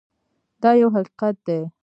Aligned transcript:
دا 0.61 0.69
یو 0.81 0.89
حقیقت 0.95 1.35
دی. 1.47 1.59